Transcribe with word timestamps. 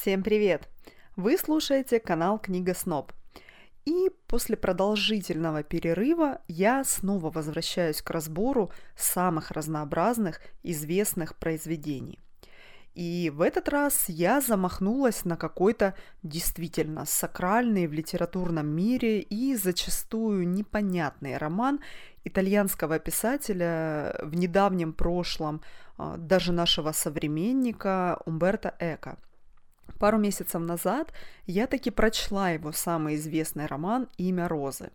Всем 0.00 0.22
привет! 0.22 0.66
Вы 1.14 1.36
слушаете 1.36 2.00
канал 2.00 2.38
Книга 2.38 2.72
Сноб. 2.72 3.12
И 3.84 4.10
после 4.28 4.56
продолжительного 4.56 5.62
перерыва 5.62 6.40
я 6.48 6.84
снова 6.84 7.30
возвращаюсь 7.30 8.00
к 8.00 8.08
разбору 8.08 8.72
самых 8.96 9.50
разнообразных 9.50 10.40
известных 10.62 11.36
произведений. 11.36 12.18
И 12.94 13.30
в 13.30 13.42
этот 13.42 13.68
раз 13.68 14.08
я 14.08 14.40
замахнулась 14.40 15.26
на 15.26 15.36
какой-то 15.36 15.94
действительно 16.22 17.04
сакральный 17.04 17.86
в 17.86 17.92
литературном 17.92 18.68
мире 18.68 19.20
и 19.20 19.54
зачастую 19.54 20.48
непонятный 20.48 21.36
роман 21.36 21.78
итальянского 22.24 22.98
писателя 23.00 24.18
в 24.22 24.34
недавнем 24.34 24.94
прошлом, 24.94 25.60
а, 25.98 26.16
даже 26.16 26.52
нашего 26.52 26.92
современника 26.92 28.18
Умберто 28.24 28.74
Эко. 28.78 29.18
Пару 30.00 30.18
месяцев 30.18 30.60
назад 30.62 31.12
я 31.46 31.66
таки 31.66 31.90
прочла 31.90 32.50
его 32.50 32.72
самый 32.72 33.14
известный 33.16 33.66
роман 33.66 34.08
«Имя 34.16 34.48
Розы». 34.48 34.90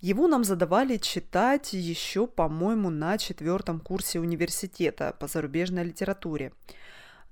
Его 0.00 0.26
нам 0.26 0.42
задавали 0.42 0.96
читать 0.96 1.74
еще, 1.74 2.26
по-моему, 2.26 2.90
на 2.90 3.18
четвертом 3.18 3.78
курсе 3.78 4.18
университета 4.18 5.14
по 5.20 5.28
зарубежной 5.28 5.84
литературе– 5.84 6.52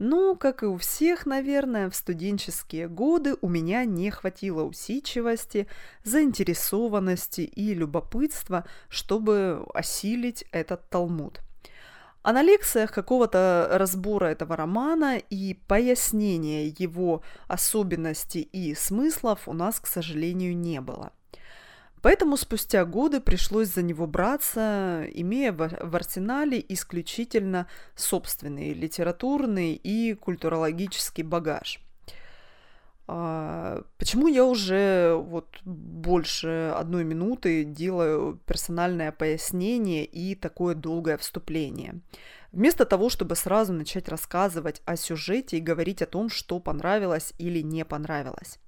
ну, 0.00 0.34
как 0.34 0.64
и 0.64 0.66
у 0.66 0.76
всех, 0.76 1.24
наверное, 1.24 1.88
в 1.88 1.94
студенческие 1.94 2.88
годы 2.88 3.36
у 3.40 3.48
меня 3.48 3.84
не 3.84 4.10
хватило 4.10 4.64
усидчивости, 4.64 5.68
заинтересованности 6.02 7.42
и 7.42 7.74
любопытства, 7.74 8.66
чтобы 8.88 9.64
осилить 9.72 10.46
этот 10.50 10.88
талмуд. 10.90 11.43
А 12.24 12.32
лекциях 12.42 12.90
какого-то 12.90 13.68
разбора 13.70 14.26
этого 14.26 14.56
романа 14.56 15.18
и 15.18 15.54
пояснения 15.68 16.66
его 16.66 17.22
особенностей 17.46 18.42
и 18.42 18.74
смыслов 18.74 19.46
у 19.46 19.52
нас, 19.52 19.78
к 19.78 19.86
сожалению, 19.86 20.56
не 20.56 20.80
было– 20.80 21.12
Поэтому 22.04 22.36
спустя 22.36 22.84
годы 22.84 23.18
пришлось 23.18 23.68
за 23.68 23.80
него 23.80 24.06
браться, 24.06 25.06
имея 25.14 25.52
в 25.52 25.96
арсенале 25.96 26.62
исключительно 26.68 27.66
собственный 27.94 28.74
литературный 28.74 29.72
и 29.72 30.12
культурологический 30.12 31.22
багаж. 31.22 31.80
А, 33.06 33.82
почему 33.98 34.28
я 34.28 34.44
уже 34.44 35.14
вот 35.14 35.46
больше 35.64 36.72
одной 36.74 37.04
минуты 37.04 37.64
делаю 37.64 38.40
персональное 38.46 39.12
пояснение 39.12 40.04
и 40.04 40.34
такое 40.34 40.74
долгое 40.74 41.18
вступление? 41.18 42.00
Вместо 42.52 42.84
того, 42.84 43.10
чтобы 43.10 43.36
сразу 43.36 43.72
начать 43.72 44.08
рассказывать 44.08 44.80
о 44.84 44.96
сюжете 44.96 45.58
и 45.58 45.60
говорить 45.60 46.02
о 46.02 46.06
том, 46.06 46.30
что 46.30 46.60
понравилось 46.60 47.34
или 47.38 47.60
не 47.62 47.84
понравилось. 47.84 48.58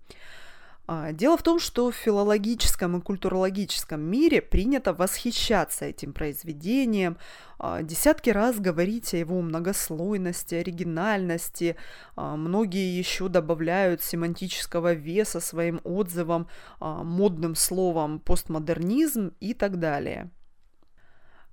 А, 0.89 1.13
дело 1.13 1.37
в 1.37 1.43
том, 1.43 1.59
что 1.59 1.91
в 1.91 1.97
филологическом 1.97 2.97
и 2.97 3.01
культурологическом 3.01 4.01
мире 4.01 4.41
принято 4.41 4.93
восхищаться 4.93 5.87
этим 5.87 6.13
произведением, 6.13 7.19
а, 7.59 7.83
десятки 7.83 8.31
раз 8.31 8.61
говорить 8.61 9.13
о 9.13 9.17
его 9.17 9.41
многослойности, 9.43 10.55
оригинальности. 10.55 11.77
А, 12.15 12.37
многие 12.37 12.97
еще 12.97 13.29
добавляют 13.29 14.01
семантического 14.01 14.93
веса 14.93 15.41
своим 15.41 15.81
отзывам, 15.83 16.49
модным 16.81 17.55
словом 17.57 18.21
постмодернизм 18.21 19.33
и 19.41 19.55
так 19.55 19.79
далее. 19.79 20.31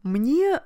Мне 0.03 0.59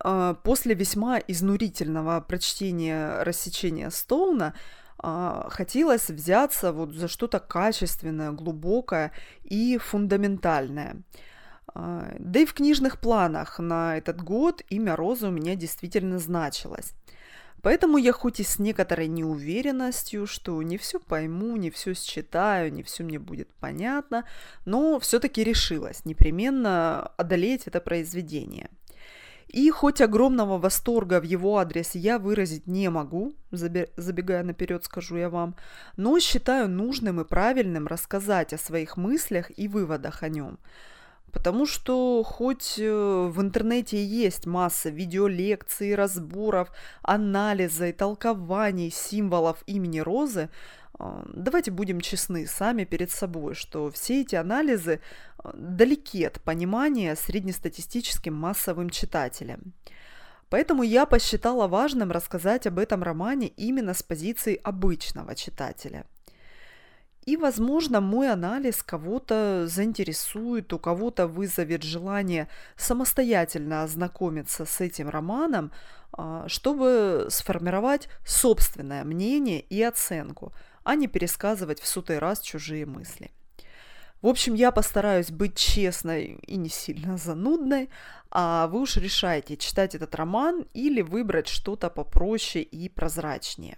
после 0.43 0.73
весьма 0.73 1.19
изнурительного 1.19 2.19
прочтения 2.21 3.23
«Рассечения 3.23 3.91
Стоуна» 3.91 4.55
хотелось 5.01 6.09
взяться 6.09 6.71
вот 6.71 6.93
за 6.93 7.07
что-то 7.07 7.39
качественное, 7.39 8.31
глубокое 8.31 9.11
и 9.43 9.77
фундаментальное. 9.77 10.97
А, 11.73 12.15
да 12.19 12.39
и 12.39 12.45
в 12.45 12.53
книжных 12.53 12.99
планах 12.99 13.59
на 13.59 13.97
этот 13.97 14.21
год 14.21 14.63
имя 14.69 14.95
Розы 14.95 15.27
у 15.27 15.31
меня 15.31 15.55
действительно 15.55 16.19
значилось. 16.19 16.93
Поэтому 17.61 17.97
я 17.97 18.13
хоть 18.13 18.39
и 18.39 18.43
с 18.43 18.59
некоторой 18.59 19.07
неуверенностью, 19.07 20.27
что 20.27 20.61
не 20.61 20.77
все 20.77 20.99
пойму, 20.99 21.57
не 21.57 21.69
все 21.69 21.93
считаю, 21.93 22.71
не 22.71 22.83
все 22.83 23.03
мне 23.03 23.19
будет 23.19 23.49
понятно, 23.59 24.25
но 24.65 24.99
все-таки 24.99 25.43
решилась 25.43 26.05
непременно 26.05 27.01
одолеть 27.17 27.67
это 27.67 27.81
произведение– 27.81 28.69
и 29.47 29.69
хоть 29.69 30.01
огромного 30.01 30.57
восторга 30.57 31.21
в 31.21 31.23
его 31.23 31.57
адрес 31.57 31.95
я 31.95 32.19
выразить 32.19 32.67
не 32.67 32.89
могу, 32.89 33.33
забегая 33.51 34.43
наперед, 34.43 34.83
скажу 34.83 35.15
я 35.17 35.29
вам, 35.29 35.55
но 35.95 36.19
считаю 36.19 36.69
нужным 36.69 37.21
и 37.21 37.25
правильным 37.25 37.87
рассказать 37.87 38.53
о 38.53 38.57
своих 38.57 38.97
мыслях 38.97 39.51
и 39.57 39.67
выводах 39.67 40.23
о 40.23 40.29
нем. 40.29 40.59
Потому 41.31 41.65
что 41.65 42.23
хоть 42.23 42.79
э, 42.79 42.89
в 42.89 43.41
интернете 43.41 44.03
есть 44.03 44.45
масса 44.45 44.89
видеолекций, 44.89 45.93
разборов, 45.93 46.71
анализа 47.01 47.87
и 47.87 47.91
толкований 47.91 48.89
символов 48.89 49.61
имени 49.67 49.99
Розы, 49.99 50.49
а, 50.99 51.25
давайте 51.31 51.71
будем 51.71 52.01
честны 52.01 52.47
сами 52.47 52.83
перед 52.83 53.11
собой, 53.11 53.53
что 53.55 53.91
все 53.91 54.21
эти 54.21 54.35
анализы 54.35 54.99
а, 55.37 55.51
далеки 55.53 56.23
от 56.23 56.41
понимания 56.41 57.15
среднестатистическим 57.15 58.33
массовым 58.33 58.89
читателям. 58.89 59.73
Поэтому 60.49 60.81
я 60.83 61.05
посчитала 61.05 61.67
важным 61.67 62.11
рассказать 62.11 62.67
об 62.67 62.79
этом 62.79 63.03
романе 63.03 63.49
именно 63.49 63.93
с 63.93 64.01
позиции 64.01 64.59
обычного 64.63 65.35
читателя. 65.35 66.05
И, 67.27 67.37
возможно, 67.37 68.01
мой 68.01 68.31
анализ 68.31 68.81
кого-то 68.81 69.67
заинтересует, 69.67 70.73
у 70.73 70.79
кого-то 70.79 71.27
вызовет 71.27 71.83
желание 71.83 72.47
самостоятельно 72.77 73.83
ознакомиться 73.83 74.65
с 74.65 74.81
этим 74.81 75.09
романом, 75.09 75.71
а, 76.13 76.47
чтобы 76.47 77.27
сформировать 77.29 78.07
собственное 78.25 79.03
мнение 79.03 79.59
и 79.59 79.83
оценку– 79.83 80.51
а 80.87 80.95
не 80.95 81.07
пересказывать 81.07 81.81
в 81.81 81.87
сотый 81.87 82.17
раз 82.17 82.39
чужие 82.39 82.85
мысли. 82.85 83.31
В 84.21 84.27
общем, 84.27 84.53
я 84.53 84.71
постараюсь 84.71 85.31
быть 85.31 85.57
честной 85.57 86.39
и 86.47 86.55
не 86.55 86.69
сильно 86.69 87.17
занудной, 87.17 87.89
а 88.31 88.67
вы 88.67 88.79
уж 88.79 88.95
решайте, 88.95 89.57
читать 89.57 89.95
этот 89.95 90.15
роман 90.15 90.65
или 90.73 91.01
выбрать 91.01 91.49
что-то 91.49 91.89
попроще 91.89 92.63
и 92.63 92.87
прозрачнее. 92.87 93.77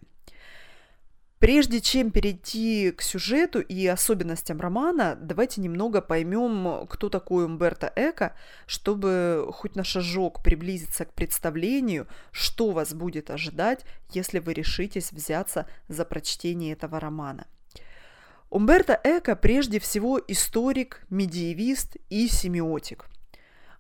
Прежде 1.40 1.80
чем 1.80 2.12
перейти 2.12 2.92
к 2.92 3.02
сюжету 3.02 3.62
и 3.62 3.88
особенностям 3.88 4.60
романа, 4.60 5.18
давайте 5.22 5.62
немного 5.62 6.02
поймем, 6.02 6.86
кто 6.88 7.08
такой 7.08 7.46
Умберто 7.46 7.92
Эко, 7.96 8.36
чтобы 8.66 9.48
хоть 9.54 9.78
на 9.78 9.86
шажок 9.86 10.44
приблизиться 10.44 11.06
к 11.06 11.14
представлению, 11.14 12.08
что 12.34 12.72
вас 12.72 12.94
будет 12.94 13.30
ожидать, 13.30 13.86
если 14.12 14.40
вы 14.40 14.54
решитесь 14.54 15.14
взяться 15.14 15.66
за 15.88 16.04
прочтение 16.04 16.74
этого 16.74 17.00
романа. 17.00 17.48
Умберто 18.50 19.00
Эко 19.02 19.38
прежде 19.38 19.80
всего 19.80 20.20
историк, 20.28 21.06
медиевист 21.10 21.96
и 22.10 22.28
семиотик– 22.28 23.06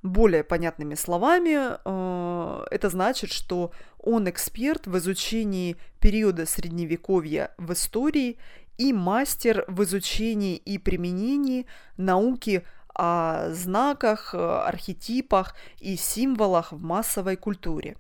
более 0.02 0.44
понятными 0.44 0.96
словами, 0.96 1.78
э, 1.84 2.66
это 2.72 2.90
значит, 2.90 3.32
что 3.32 3.72
он 3.98 4.30
эксперт 4.30 4.88
в 4.88 4.98
изучении 4.98 5.76
периода 6.00 6.46
средневековья 6.46 7.54
в 7.58 7.74
истории 7.74 8.38
и 8.78 8.94
мастер 8.94 9.66
в 9.68 9.84
изучении 9.84 10.56
и 10.56 10.78
применении 10.78 11.66
науки 11.98 12.63
о 12.96 13.51
знаках, 13.51 14.34
архетипах 14.34 15.56
и 15.80 15.96
символах 15.96 16.72
в 16.72 16.81
массовой 16.81 17.36
культуре. 17.36 17.98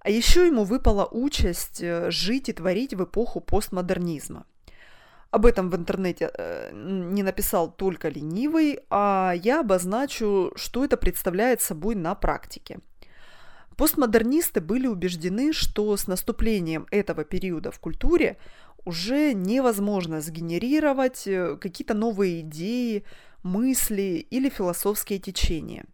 А 0.00 0.08
еще 0.08 0.46
ему 0.46 0.64
выпала 0.64 1.06
участь 1.10 1.82
э, 1.82 2.10
жить 2.10 2.48
и 2.48 2.52
творить 2.54 2.94
в 2.94 3.04
эпоху 3.04 3.40
постмодернизма. 3.40 4.46
Об 5.30 5.46
этом 5.46 5.70
в 5.70 5.76
интернете 5.76 6.30
э, 6.36 6.70
не 6.72 7.22
написал 7.22 7.70
только 7.70 8.08
ленивый, 8.08 8.80
а 8.90 9.32
я 9.36 9.60
обозначу, 9.60 10.52
что 10.56 10.84
это 10.84 10.96
представляет 10.96 11.60
собой 11.60 11.94
на 11.94 12.14
практике. 12.16 12.80
Постмодернисты 13.76 14.60
были 14.60 14.88
убеждены, 14.88 15.52
что 15.52 15.96
с 15.96 16.08
наступлением 16.08 16.86
этого 16.90 17.24
периода 17.24 17.70
в 17.70 17.78
культуре 17.78 18.38
уже 18.84 19.32
невозможно 19.32 20.20
сгенерировать 20.20 21.26
э, 21.26 21.56
какие-то 21.60 21.94
новые 21.94 22.40
идеи, 22.40 23.04
мысли 23.44 24.26
или 24.30 24.48
философские 24.48 25.20
течения. 25.20 25.84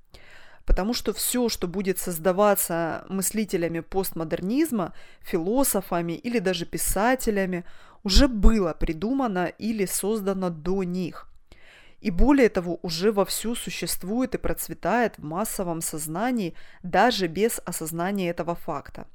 Потому 0.66 0.94
что 0.94 1.12
все, 1.12 1.48
что 1.48 1.68
будет 1.68 1.98
создаваться 1.98 3.04
мыслителями 3.08 3.80
постмодернизма, 3.80 4.92
философами 5.20 6.12
или 6.12 6.40
даже 6.40 6.66
писателями, 6.66 7.64
уже 8.02 8.28
было 8.28 8.74
придумано 8.74 9.46
или 9.46 9.86
создано 9.86 10.50
до 10.50 10.82
них. 10.82 11.28
И 12.00 12.10
более 12.10 12.48
того, 12.48 12.78
уже 12.82 13.10
вовсю 13.10 13.54
существует 13.54 14.34
и 14.34 14.38
процветает 14.38 15.18
в 15.18 15.24
массовом 15.24 15.80
сознании 15.80 16.54
даже 16.82 17.26
без 17.26 17.60
осознания 17.64 18.28
этого 18.30 18.54
факта. 18.54 19.06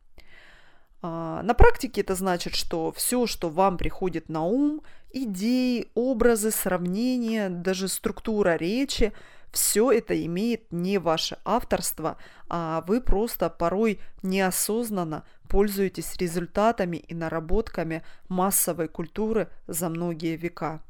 А, 1.02 1.42
на 1.44 1.54
практике 1.54 2.02
это 2.02 2.16
значит, 2.16 2.56
что 2.56 2.92
все, 2.92 3.28
что 3.28 3.50
вам 3.50 3.78
приходит 3.78 4.30
на 4.30 4.44
ум, 4.44 4.82
идеи, 5.12 5.90
образы, 5.96 6.52
сравнения, 6.52 7.50
даже 7.50 7.88
структура 7.88 8.56
речи, 8.56 9.14
все 9.52 9.92
это 9.92 10.26
имеет 10.26 10.72
не 10.72 10.98
ваше 10.98 11.38
авторство, 11.44 12.18
а 12.50 12.84
вы 12.88 13.02
просто 13.02 13.50
порой 13.50 14.00
неосознанно 14.24 15.24
пользуетесь 15.50 16.16
результатами 16.18 16.98
и 16.98 17.14
наработками 17.14 18.04
массовой 18.30 18.88
культуры 18.88 19.50
за 19.68 19.90
многие 19.90 20.38
века. 20.38 20.82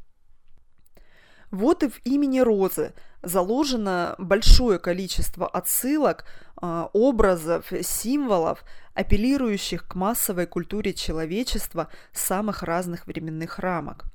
Вот 1.50 1.84
и 1.84 1.90
в 1.90 2.00
имени 2.06 2.40
Розы 2.40 2.94
заложено 3.22 4.16
большое 4.18 4.80
количество 4.80 5.48
отсылок, 5.48 6.26
а, 6.56 6.90
образов, 6.94 7.74
символов, 7.82 8.64
апеллирующих 8.94 9.86
к 9.88 9.96
массовой 9.96 10.46
культуре 10.46 10.94
человечества 10.94 11.90
самых 12.14 12.64
разных 12.64 13.06
временных 13.06 13.60
рамок. 13.60 14.06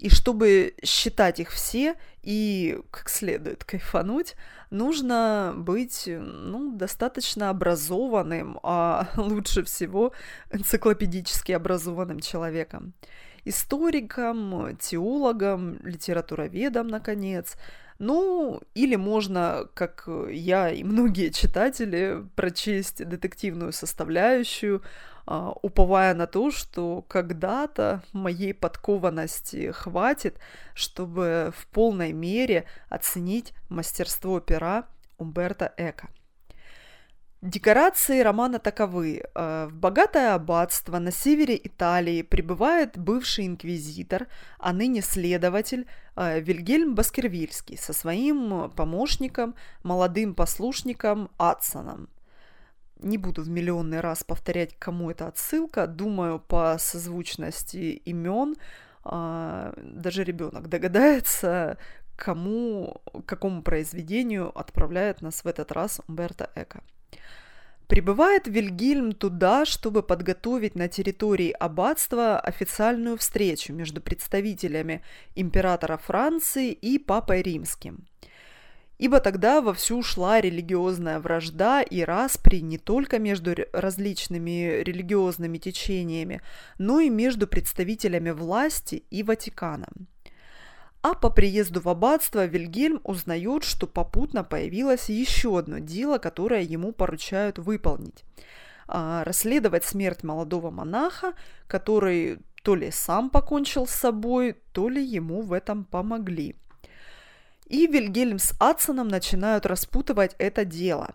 И 0.00 0.08
чтобы 0.08 0.74
считать 0.82 1.40
их 1.40 1.50
все 1.50 1.94
и 2.22 2.80
как 2.90 3.10
следует 3.10 3.64
кайфануть, 3.64 4.34
нужно 4.70 5.52
быть 5.54 6.04
ну, 6.06 6.74
достаточно 6.74 7.50
образованным, 7.50 8.58
а 8.62 9.08
лучше 9.16 9.62
всего 9.62 10.12
энциклопедически 10.50 11.52
образованным 11.52 12.20
человеком 12.20 12.94
историком, 13.44 14.76
теологом, 14.78 15.78
литературоведом, 15.82 16.88
наконец. 16.88 17.56
Ну, 17.98 18.60
или 18.74 18.96
можно, 18.96 19.66
как 19.74 20.08
я 20.30 20.70
и 20.70 20.82
многие 20.84 21.30
читатели, 21.30 22.22
прочесть 22.36 23.06
детективную 23.06 23.72
составляющую, 23.72 24.82
уповая 25.62 26.14
на 26.14 26.26
то, 26.26 26.50
что 26.50 27.02
когда-то 27.02 28.02
моей 28.12 28.52
подкованности 28.52 29.70
хватит, 29.70 30.38
чтобы 30.74 31.52
в 31.56 31.66
полной 31.68 32.12
мере 32.12 32.64
оценить 32.88 33.54
мастерство 33.68 34.40
пера 34.40 34.86
Умберто 35.18 35.72
Эко. 35.76 36.08
Декорации 37.42 38.20
романа 38.20 38.58
таковы. 38.58 39.22
Э, 39.34 39.66
в 39.70 39.74
богатое 39.74 40.34
аббатство 40.34 40.98
на 40.98 41.10
севере 41.10 41.58
Италии 41.62 42.20
прибывает 42.20 42.98
бывший 42.98 43.46
инквизитор, 43.46 44.26
а 44.58 44.74
ныне 44.74 45.00
следователь 45.00 45.86
э, 46.16 46.40
Вильгельм 46.40 46.94
Баскервильский 46.94 47.78
со 47.78 47.94
своим 47.94 48.70
помощником, 48.76 49.54
молодым 49.82 50.34
послушником 50.34 51.30
Атсоном. 51.38 52.10
Не 53.02 53.18
буду 53.18 53.42
в 53.42 53.48
миллионный 53.48 54.00
раз 54.00 54.24
повторять, 54.24 54.76
кому 54.78 55.10
это 55.10 55.26
отсылка. 55.26 55.86
Думаю, 55.86 56.38
по 56.38 56.76
созвучности 56.78 58.02
имен 58.04 58.56
э, 59.04 59.72
даже 59.82 60.24
ребенок 60.24 60.68
догадается, 60.68 61.78
кому, 62.16 63.00
какому 63.26 63.62
произведению 63.62 64.56
отправляет 64.58 65.22
нас 65.22 65.44
в 65.44 65.46
этот 65.46 65.72
раз 65.72 66.00
Умберто 66.08 66.50
Эко. 66.54 66.82
Прибывает 67.90 68.46
Вильгельм 68.46 69.12
туда, 69.12 69.64
чтобы 69.64 70.04
подготовить 70.04 70.76
на 70.76 70.86
территории 70.86 71.50
аббатства 71.50 72.38
официальную 72.38 73.16
встречу 73.16 73.72
между 73.72 74.00
представителями 74.00 75.02
императора 75.34 75.96
Франции 75.96 76.70
и 76.70 76.98
папой 77.00 77.42
римским. 77.42 78.06
Ибо 79.00 79.20
тогда 79.20 79.62
вовсю 79.62 80.02
шла 80.02 80.42
религиозная 80.42 81.20
вражда 81.20 81.80
и 81.80 82.02
распри 82.02 82.58
не 82.58 82.76
только 82.76 83.18
между 83.18 83.56
различными 83.72 84.82
религиозными 84.82 85.56
течениями, 85.56 86.42
но 86.76 87.00
и 87.00 87.08
между 87.08 87.46
представителями 87.46 88.28
власти 88.28 89.04
и 89.08 89.22
Ватиканом. 89.22 90.06
А 91.00 91.14
по 91.14 91.30
приезду 91.30 91.80
в 91.80 91.88
аббатство 91.88 92.44
Вильгельм 92.44 93.00
узнает, 93.02 93.64
что 93.64 93.86
попутно 93.86 94.44
появилось 94.44 95.08
еще 95.08 95.58
одно 95.58 95.78
дело, 95.78 96.18
которое 96.18 96.60
ему 96.60 96.92
поручают 96.92 97.58
выполнить. 97.58 98.22
А, 98.86 99.24
расследовать 99.24 99.84
смерть 99.84 100.22
молодого 100.24 100.70
монаха, 100.70 101.32
который 101.68 102.40
то 102.62 102.74
ли 102.74 102.90
сам 102.90 103.30
покончил 103.30 103.86
с 103.86 103.92
собой, 103.92 104.56
то 104.74 104.90
ли 104.90 105.02
ему 105.02 105.40
в 105.40 105.54
этом 105.54 105.86
помогли. 105.86 106.54
И 107.70 107.86
Вильгельм 107.86 108.40
с 108.40 108.52
Адсоном 108.58 109.06
начинают 109.06 109.64
распутывать 109.64 110.34
это 110.38 110.64
дело. 110.64 111.14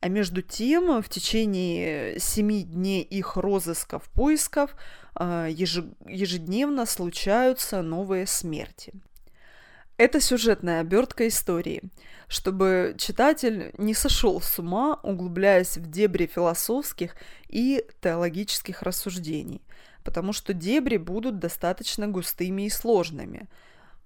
А 0.00 0.08
между 0.08 0.42
тем, 0.42 1.00
в 1.00 1.08
течение 1.08 2.20
семи 2.20 2.62
дней 2.62 3.00
их 3.00 3.38
розысков, 3.38 4.02
поисков 4.10 4.76
а, 5.14 5.46
ежедневно 5.48 6.84
случаются 6.84 7.80
новые 7.80 8.26
смерти. 8.26 8.92
Это 9.96 10.20
сюжетная 10.20 10.82
обертка 10.82 11.26
истории, 11.26 11.82
чтобы 12.28 12.96
читатель 12.98 13.72
не 13.78 13.94
сошел 13.94 14.42
с 14.42 14.58
ума, 14.58 15.00
углубляясь 15.02 15.78
в 15.78 15.90
дебри 15.90 16.26
философских 16.26 17.16
и 17.48 17.82
теологических 18.02 18.82
рассуждений, 18.82 19.62
потому 20.02 20.34
что 20.34 20.52
дебри 20.52 20.98
будут 20.98 21.38
достаточно 21.38 22.08
густыми 22.08 22.66
и 22.66 22.70
сложными. 22.70 23.48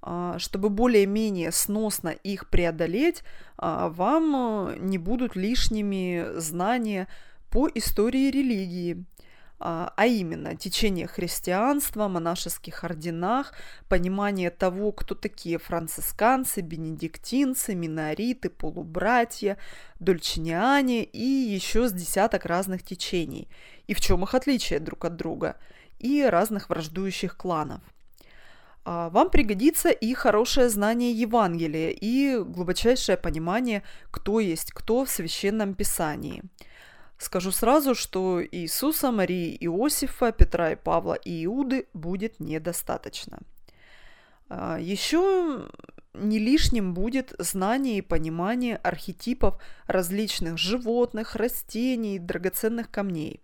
А, 0.01 0.39
чтобы 0.39 0.71
более-менее 0.71 1.51
сносно 1.53 2.09
их 2.09 2.49
преодолеть, 2.49 3.25
а, 3.57 3.89
вам 3.89 4.75
не 4.89 4.99
будут 4.99 5.35
лишними 5.35 6.39
знания 6.39 7.09
по 7.51 7.69
истории 7.75 8.31
религии, 8.31 9.05
а, 9.61 9.93
а 9.97 10.07
именно 10.07 10.55
течение 10.55 11.09
христианства, 11.09 12.07
монашеских 12.07 12.85
орденах, 12.85 13.55
понимание 13.89 14.51
того, 14.51 14.93
кто 14.93 15.17
такие 15.17 15.59
францисканцы, 15.59 16.61
бенедиктинцы, 16.61 17.75
минориты, 17.75 18.51
полубратья, 18.51 19.59
дольчиниане 19.99 21.03
и 21.03 21.25
еще 21.25 21.89
с 21.89 21.93
десяток 21.93 22.45
разных 22.45 22.85
течений, 22.85 23.49
и 23.89 23.95
в 23.95 24.01
чем 24.01 24.23
их 24.23 24.35
отличие 24.35 24.79
друг 24.79 25.05
от 25.05 25.17
друга, 25.17 25.57
и 25.99 26.23
разных 26.23 26.69
враждующих 26.69 27.37
кланов. 27.37 27.81
А, 28.91 29.11
вам 29.11 29.29
пригодится 29.29 29.91
и 29.91 30.15
хорошее 30.15 30.71
знание 30.71 31.13
Евангелия, 31.13 31.91
и 31.91 32.39
глубочайшее 32.39 33.19
понимание, 33.19 33.83
кто 34.11 34.41
есть 34.41 34.73
кто 34.73 35.05
в 35.05 35.11
священном 35.11 35.75
писании– 35.75 36.43
Скажу 37.19 37.51
сразу, 37.51 37.97
что 37.97 38.41
Иисуса, 38.41 39.11
Марии, 39.11 39.57
Иосифа, 39.61 40.31
Петра 40.31 40.71
и 40.71 40.77
Павла 40.77 41.15
и 41.15 41.45
Иуды 41.47 41.89
будет 41.93 42.39
недостаточно. 42.39 43.41
А, 44.49 44.79
Еще 44.79 45.69
не 46.15 46.39
лишним 46.39 46.95
будет 46.95 47.35
знание 47.39 47.99
и 47.99 48.03
понимание 48.03 48.77
архетипов 48.77 49.61
различных 49.89 50.59
животных, 50.59 51.35
растений, 51.35 52.21
драгоценных 52.21 52.89
камней. 52.89 53.43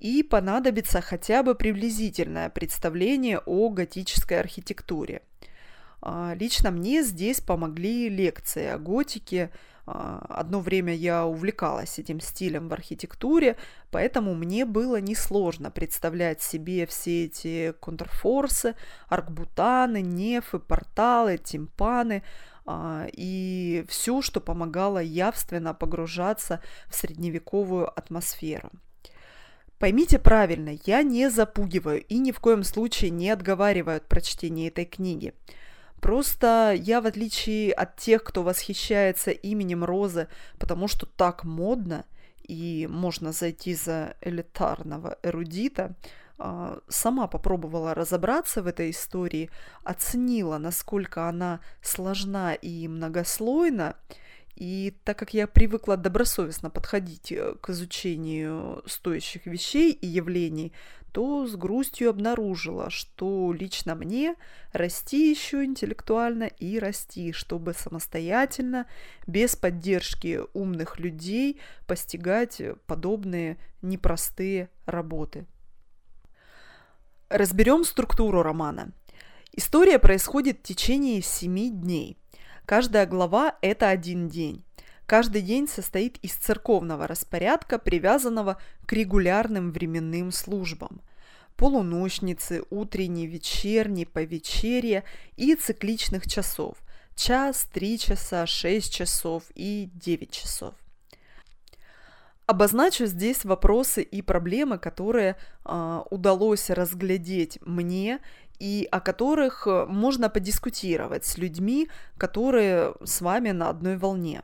И 0.00 0.22
понадобится 0.22 1.00
хотя 1.00 1.42
бы 1.42 1.54
приблизительное 1.54 2.50
представление 2.50 3.38
о 3.38 3.68
готической 3.68 4.40
архитектуре. 4.40 5.22
А, 6.02 6.34
лично 6.34 6.70
мне 6.70 7.02
здесь 7.02 7.40
помогли 7.40 8.08
лекции 8.08 8.66
о 8.66 8.78
готике– 8.78 9.50
а, 9.92 10.24
одно 10.28 10.60
время 10.60 10.94
я 10.94 11.26
увлекалась 11.26 11.98
этим 11.98 12.20
стилем 12.20 12.68
в 12.68 12.72
архитектуре, 12.72 13.56
поэтому 13.90 14.34
мне 14.34 14.64
было 14.64 15.00
несложно 15.00 15.72
представлять 15.72 16.40
себе 16.42 16.86
все 16.86 17.24
эти 17.24 17.74
контрфорсы, 17.80 18.76
аркбутаны, 19.08 20.00
нефы, 20.00 20.60
порталы, 20.60 21.38
тимпаны 21.38 22.22
а, 22.66 23.06
и 23.12 23.84
все, 23.88 24.22
что 24.22 24.40
помогало 24.40 24.98
явственно 24.98 25.74
погружаться 25.74 26.60
в 26.88 26.94
средневековую 26.94 27.88
атмосферу. 27.88 28.70
Поймите 29.80 30.20
правильно, 30.20 30.78
я 30.84 31.02
не 31.02 31.28
запугиваю 31.28 32.04
и 32.04 32.18
ни 32.18 32.30
в 32.30 32.38
коем 32.38 32.62
случае 32.62 33.10
не 33.10 33.30
отговариваю 33.30 33.96
от 33.96 34.06
прочтения 34.06 34.68
этой 34.68 34.84
книги– 34.84 35.34
Просто 36.00 36.72
я, 36.76 37.00
в 37.00 37.06
отличие 37.06 37.72
от 37.72 37.96
тех, 37.96 38.24
кто 38.24 38.42
восхищается 38.42 39.30
именем 39.30 39.84
Розы, 39.84 40.28
потому 40.58 40.88
что 40.88 41.06
так 41.06 41.44
модно, 41.44 42.04
и 42.42 42.88
можно 42.90 43.32
зайти 43.32 43.74
за 43.74 44.14
элитарного 44.22 45.18
эрудита, 45.22 45.94
а, 46.38 46.80
сама 46.88 47.26
попробовала 47.26 47.94
разобраться 47.94 48.62
в 48.62 48.66
этой 48.66 48.90
истории, 48.90 49.50
оценила, 49.84 50.56
насколько 50.56 51.28
она 51.28 51.60
сложна 51.82 52.54
и 52.54 52.88
многослойна, 52.88 53.96
И 54.60 54.94
так 55.04 55.18
как 55.18 55.32
я 55.32 55.46
привыкла 55.46 55.96
добросовестно 55.96 56.68
подходить 56.68 57.32
э, 57.32 57.54
к 57.62 57.70
изучению 57.70 58.82
стоящих 58.86 59.46
вещей 59.46 59.90
и 59.90 60.06
явлений, 60.06 60.74
то 61.12 61.46
с 61.46 61.56
грустью 61.56 62.10
обнаружила, 62.10 62.90
что 62.90 63.54
лично 63.54 63.94
мне 63.94 64.34
расти 64.74 65.30
еще 65.30 65.64
интеллектуально 65.64 66.44
и 66.44 66.78
расти, 66.78 67.32
чтобы 67.32 67.72
самостоятельно, 67.72 68.84
без 69.26 69.56
поддержки 69.56 70.42
умных 70.52 70.98
людей, 71.00 71.58
постигать 71.86 72.60
подобные 72.84 73.56
непростые 73.80 74.68
работы. 74.84 75.46
Разберем 77.30 77.84
структуру 77.84 78.42
романа. 78.42 78.92
История 79.52 79.98
происходит 79.98 80.58
в 80.58 80.62
течение 80.64 81.22
семи 81.22 81.70
дней. 81.70 82.19
Каждая 82.70 83.04
глава– 83.04 83.56
это 83.62 83.88
один 83.88 84.28
день. 84.28 84.64
Каждый 85.06 85.42
день 85.42 85.66
состоит 85.66 86.18
из 86.18 86.34
церковного 86.34 87.08
распорядка, 87.08 87.80
привязанного 87.80 88.62
к 88.86 88.92
регулярным 88.92 89.72
временным 89.72 90.30
службам. 90.30 91.00
Полуночницы, 91.56 92.62
утренний, 92.70 93.26
вечерний, 93.26 94.06
повечерие 94.06 95.02
и 95.36 95.56
цикличных 95.56 96.28
часов– 96.28 96.76
час, 97.16 97.66
три 97.72 97.98
часа, 97.98 98.46
шесть 98.46 98.94
часов 98.94 99.42
и 99.56 99.90
девять 99.92 100.30
часов. 100.30 100.74
Обозначу 102.46 103.06
здесь 103.06 103.44
вопросы 103.44 104.02
и 104.02 104.22
проблемы, 104.22 104.78
которые 104.78 105.36
э, 105.64 106.02
удалось 106.10 106.70
разглядеть 106.70 107.58
мне 107.62 108.20
и 108.60 108.86
о 108.90 109.00
которых 109.00 109.66
э, 109.66 109.86
можно 109.86 110.28
подискутировать 110.28 111.24
с 111.24 111.38
людьми, 111.38 111.88
которые 112.18 112.94
с 113.02 113.22
вами 113.22 113.50
на 113.50 113.70
одной 113.70 113.96
волне. 113.96 114.42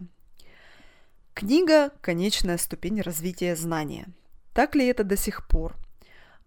Книга– 1.35 1.91
конечная 2.01 2.57
ступень 2.57 3.03
развития 3.03 3.55
знания. 3.55 4.07
Так 4.55 4.75
ли 4.75 4.87
это 4.87 5.05
до 5.05 5.19
сих 5.19 5.47
пор? 5.47 5.77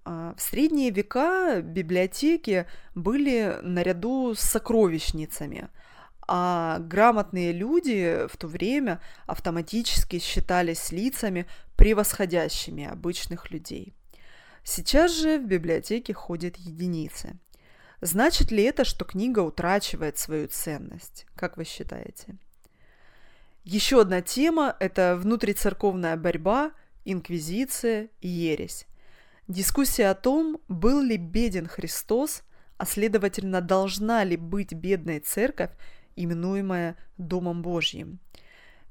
А, 0.03 0.33
в 0.35 0.41
средние 0.41 0.89
века 0.89 1.61
библиотеки 1.61 2.65
были 2.95 3.59
наряду 3.61 4.33
с 4.33 4.39
сокровищницами, 4.39 5.69
а 6.27 6.79
грамотные 6.79 7.51
люди 7.51 8.25
в 8.31 8.35
то 8.37 8.47
время 8.47 8.99
автоматически 9.27 10.17
считались 10.17 10.91
лицами, 10.91 11.45
превосходящими 11.75 12.85
обычных 12.85 13.51
людей. 13.51 13.93
Сейчас 14.63 15.11
же 15.11 15.37
в 15.37 15.45
библиотеке 15.45 16.15
ходят 16.15 16.57
единицы– 16.57 17.37
Значит 18.01 18.51
ли 18.51 18.63
это, 18.63 18.85
что 18.85 19.03
книга 19.03 19.39
утрачивает 19.39 20.17
свою 20.17 20.47
ценность? 20.47 21.25
Как 21.35 21.57
вы 21.57 21.65
считаете? 21.65 22.37
Еще 23.63 24.01
одна 24.01 24.21
тема– 24.21 24.75
это 24.79 25.17
внутрицерковная 25.17 26.15
борьба, 26.15 26.71
инквизиция 27.03 28.09
и 28.21 28.27
ересь. 28.27 28.87
Дискуссия 29.47 30.09
о 30.09 30.15
том, 30.15 30.59
был 30.67 31.01
ли 31.01 31.17
беден 31.17 31.67
Христос, 31.67 32.43
а 32.77 32.85
следовательно, 32.85 33.61
должна 33.61 34.23
ли 34.23 34.37
быть 34.37 34.73
бедная 34.73 35.19
церковь, 35.19 35.71
именуемая 36.15 36.95
Домом 37.17 37.61
Божьим. 37.61 38.19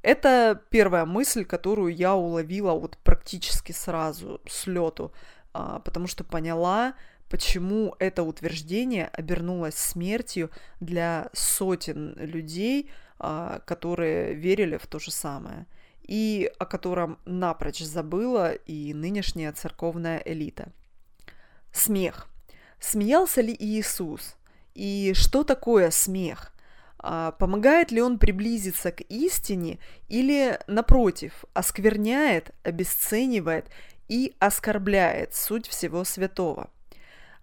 Это 0.03 0.62
первая 0.71 1.07
мысль, 1.07 1.45
которую 1.45 1.95
я 1.95 2.15
уловила 2.15 2.73
вот 2.73 2.99
практически 2.99 3.73
сразу, 3.73 4.41
с 4.47 4.67
лету, 4.67 5.12
а, 5.53 5.81
потому 5.81 6.07
что 6.07 6.25
поняла, 6.25 6.95
почему 7.28 7.94
это 7.99 8.23
утверждение 8.23 9.06
обернулось 9.08 9.75
смертью 9.75 10.50
для 10.80 11.30
сотен 11.32 12.14
людей, 12.16 12.90
а, 13.18 13.61
которые 13.66 14.35
верили 14.35 14.76
в 14.76 14.87
то 14.87 14.99
же 14.99 15.11
самое, 15.11 15.66
и 16.02 16.50
о 16.58 16.64
котором 16.64 17.18
напрочь 17.25 17.80
забыла 17.80 18.52
и 18.52 18.94
нынешняя 18.94 19.52
церковная 19.52 20.23
элита. 20.25 20.73
Смех. 21.73 22.28
Смеялся 22.80 23.40
ли 23.40 23.54
Иисус? 23.58 24.37
И 24.75 25.12
что 25.14 25.44
такое 25.44 25.90
смех? 25.90 26.52
А, 26.99 27.32
помогает 27.32 27.90
ли 27.90 28.00
он 28.00 28.18
приблизиться 28.18 28.90
к 28.90 29.02
истине 29.02 29.78
или, 30.08 30.58
напротив, 30.66 31.44
оскверняет, 31.52 32.52
обесценивает 32.62 33.66
и 34.08 34.35
оскорбляет 34.38 35.35
суть 35.35 35.66
всего 35.66 36.04
святого– 36.04 36.70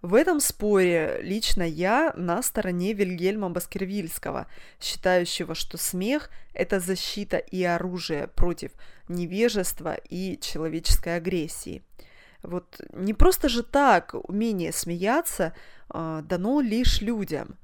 в 0.02 0.14
этом 0.14 0.40
споре 0.40 1.18
лично 1.22 1.62
я 1.62 2.12
на 2.16 2.42
стороне 2.42 2.92
Вильгельма 2.92 3.50
Баскервильского, 3.50 4.46
считающего, 4.80 5.54
что 5.54 5.78
смех– 5.78 6.30
это 6.54 6.80
защита 6.80 7.38
и 7.38 7.62
оружие 7.64 8.28
против 8.28 8.72
невежества 9.08 9.94
и 10.08 10.38
человеческой 10.40 11.16
агрессии. 11.16 11.82
Вот 12.42 12.80
не 12.92 13.14
просто 13.14 13.48
же 13.48 13.62
так 13.62 14.14
умение 14.14 14.72
смеяться 14.72 15.54
э, 15.92 16.22
дано 16.24 16.60
лишь 16.60 17.00
людям, 17.00 17.56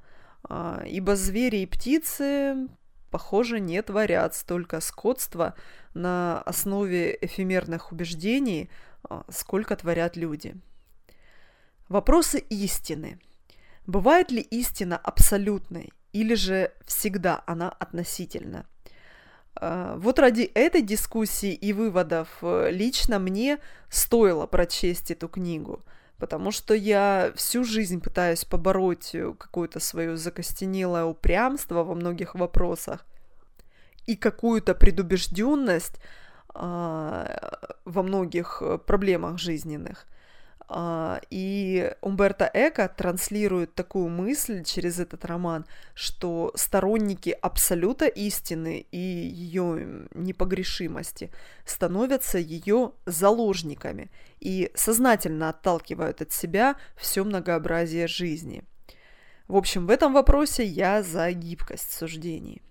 э, 0.48 0.84
ибо 0.88 1.14
звери 1.14 1.58
и 1.58 1.66
птицы, 1.66 2.68
похоже, 3.10 3.60
не 3.60 3.80
творят 3.82 4.34
столько 4.34 4.80
скотства 4.80 5.54
на 5.94 6.40
основе 6.42 7.16
эфемерных 7.20 7.92
убеждений, 7.92 8.70
э, 9.08 9.22
сколько 9.28 9.76
творят 9.76 10.16
люди. 10.16 10.56
Вопросы 11.88 12.38
истины. 12.38 13.18
Бывает 13.86 14.30
ли 14.30 14.40
истина 14.40 14.96
абсолютной 14.96 15.92
или 16.12 16.34
же 16.34 16.72
всегда 16.86 17.42
она 17.46 17.68
относительна? 17.68 18.66
А, 19.54 19.96
вот 19.96 20.18
ради 20.18 20.42
этой 20.42 20.82
дискуссии 20.82 21.52
и 21.52 21.72
выводов 21.72 22.28
э, 22.42 22.70
лично 22.70 23.18
мне 23.18 23.58
стоило 23.88 24.46
прочесть 24.46 25.10
эту 25.10 25.28
книгу, 25.28 25.84
потому 26.18 26.50
что 26.50 26.74
я 26.74 27.32
всю 27.36 27.64
жизнь 27.64 28.00
пытаюсь 28.00 28.44
побороть 28.44 29.14
э, 29.14 29.34
какое-то 29.36 29.80
свое 29.80 30.16
закостенелое 30.16 31.04
упрямство 31.04 31.84
во 31.84 31.94
многих 31.94 32.34
вопросах 32.34 33.04
и 34.06 34.16
какую-то 34.16 34.74
предубежденность 34.74 36.00
а, 36.54 37.58
во 37.84 38.02
многих 38.02 38.58
э, 38.60 38.78
проблемах 38.78 39.38
жизненных. 39.38 40.06
А, 40.68 41.20
и 41.30 41.92
Умберто 42.00 42.50
Эко 42.52 42.88
транслирует 42.88 43.74
такую 43.74 44.08
мысль 44.08 44.64
через 44.64 44.98
этот 44.98 45.24
роман, 45.24 45.66
что 45.94 46.52
сторонники 46.54 47.30
абсолюта 47.30 48.06
истины 48.06 48.86
и 48.90 48.98
ее 48.98 50.08
непогрешимости 50.14 51.30
становятся 51.64 52.38
ее 52.38 52.92
заложниками 53.06 54.10
и 54.40 54.70
сознательно 54.74 55.48
отталкивают 55.48 56.22
от 56.22 56.32
себя 56.32 56.76
все 56.96 57.24
многообразие 57.24 58.06
жизни. 58.06 58.64
В 59.48 59.56
общем, 59.56 59.86
в 59.86 59.90
этом 59.90 60.12
вопросе 60.12 60.64
я 60.64 61.02
за 61.02 61.30
гибкость 61.32 61.92
суждений. 61.92 62.62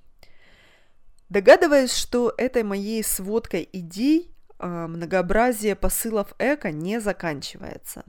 Догадываясь, 1.29 1.93
что 1.93 2.33
этой 2.37 2.63
моей 2.63 3.03
сводкой 3.03 3.67
идей 3.71 4.30
многообразие 4.61 5.75
посылов 5.75 6.33
эко 6.39 6.71
не 6.71 6.99
заканчивается. 6.99 8.03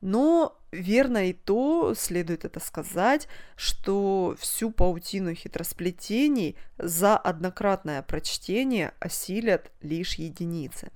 Но 0.00 0.58
верно 0.72 1.28
и 1.28 1.32
то, 1.32 1.94
следует 1.94 2.44
это 2.44 2.58
сказать, 2.60 3.28
что 3.56 4.36
всю 4.38 4.70
паутину 4.70 5.32
хитросплетений 5.34 6.56
за 6.76 7.16
однократное 7.16 8.02
прочтение 8.02 8.94
осилят 8.98 9.70
лишь 9.80 10.14
единицы. 10.14 10.90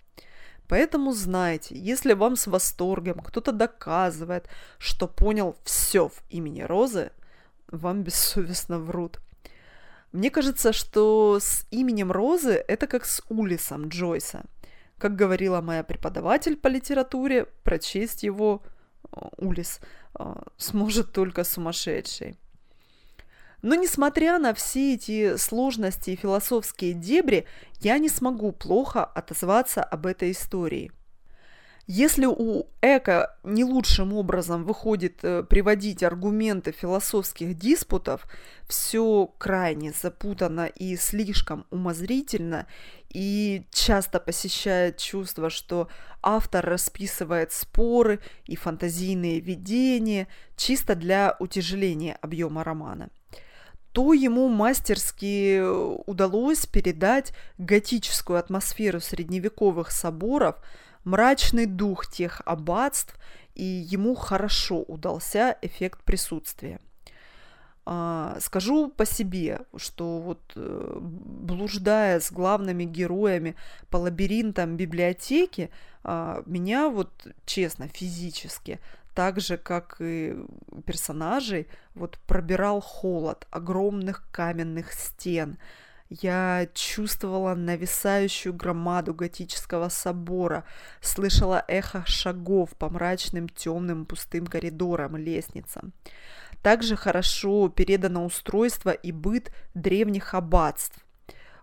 Поэтому 0.69 1.13
знайте, 1.13 1.77
если 1.79 2.15
вам 2.15 2.35
с 2.35 2.49
восторгом 2.49 3.21
кто-то 3.21 3.53
доказывает, 3.53 4.49
что 4.79 5.07
понял 5.07 5.57
все 5.63 6.09
в 6.09 6.23
имени 6.29 6.63
Розы, 6.63 7.13
вам 7.69 8.03
бессовестно 8.03 8.81
врут. 8.81 9.21
Мне 10.11 10.31
кажется, 10.31 10.73
что 10.73 11.39
с 11.41 11.65
именем 11.71 12.11
Розы 12.11 12.55
это 12.55 12.89
как 12.89 13.05
с 13.05 13.23
Улисом 13.29 13.89
Джойса– 13.89 14.45
как 14.99 15.17
говорила 15.17 15.61
моя 15.61 15.83
преподаватель 15.83 16.57
по 16.57 16.69
литературе, 16.69 17.47
прочесть 17.65 18.23
его 18.23 18.63
э, 19.13 19.21
Улис 19.39 19.81
э, 20.19 20.35
сможет 20.57 21.13
только 21.13 21.45
сумасшедший. 21.45 22.37
Но 23.63 23.75
несмотря 23.75 24.39
на 24.39 24.55
все 24.55 24.95
эти 24.95 25.37
сложности 25.37 26.11
и 26.11 26.17
философские 26.17 26.93
дебри, 26.93 27.47
я 27.81 27.99
не 27.99 28.09
смогу 28.09 28.53
плохо 28.53 29.05
отозваться 29.05 29.83
об 29.83 30.07
этой 30.07 30.31
истории– 30.33 30.93
если 31.87 32.27
у 32.27 32.67
Эко 32.83 33.37
не 33.45 33.63
лучшим 33.63 34.13
образом 34.13 34.65
выходит 34.65 35.21
э, 35.23 35.45
приводить 35.45 36.03
аргументы 36.03 36.73
философских 36.73 37.57
диспутов, 37.57 38.27
все 38.67 39.31
крайне 39.39 39.93
запутано 39.93 40.67
и 40.67 40.97
слишком 40.97 41.65
умозрительно, 41.71 42.67
и 43.09 43.67
часто 43.71 44.19
посещает 44.19 44.99
чувство, 44.99 45.49
что 45.49 45.89
автор 46.23 46.67
расписывает 46.67 47.53
споры 47.53 48.19
и 48.47 48.57
фантазийные 48.57 49.39
видения 49.39 50.27
чисто 50.57 50.97
для 50.97 51.37
утяжеления 51.39 52.19
объема 52.21 52.65
романа. 52.65 53.11
То 53.93 54.13
ему 54.13 54.49
мастерски 54.49 55.63
удалось 56.07 56.67
передать 56.67 57.33
готическую 57.59 58.39
атмосферу 58.39 59.01
средневековых 59.01 59.93
соборов, 59.93 60.57
мрачный 61.07 61.65
дух 61.65 62.07
тех 62.07 62.43
аббатств, 62.45 63.17
и 63.55 63.65
ему 63.65 64.15
хорошо 64.15 64.83
удался 64.83 65.57
эффект 65.63 66.03
присутствия. 66.05 66.81
А, 67.89 68.37
скажу 68.41 68.89
по 68.89 69.07
себе, 69.07 69.61
что 69.77 70.19
вот 70.19 70.53
э, 70.57 70.99
блуждая 71.01 72.19
с 72.19 72.33
главными 72.33 72.83
героями 72.83 73.55
по 73.91 73.99
лабиринтам 73.99 74.77
библиотеки, 74.77 75.71
а, 76.03 76.43
меня 76.47 76.89
вот 76.89 77.29
честно, 77.45 77.87
физически, 77.87 78.81
так 79.15 79.41
же, 79.41 79.57
как 79.57 79.99
и 80.01 80.37
персонажей, 80.85 81.69
вот 81.95 82.19
пробирал 82.27 82.81
холод 82.81 83.47
огромных 83.53 84.29
каменных 84.33 84.93
стен. 84.93 85.57
Я 86.09 86.69
чувствовала 86.73 87.55
нависающую 87.55 88.55
громаду 88.55 89.13
готического 89.13 89.89
собора, 89.89 90.65
слышала 91.01 91.65
эхо 91.67 92.05
шагов 92.07 92.71
по 92.77 92.89
мрачным 92.89 93.49
темным 93.49 94.07
пустым 94.07 94.47
коридорам, 94.47 95.17
лестницам. 95.17 95.93
Также 96.63 96.97
хорошо 96.97 97.69
передано 97.69 98.25
устройство 98.25 98.91
и 98.91 99.11
быт 99.11 99.53
древних 99.75 100.35
аббатств. 100.35 101.05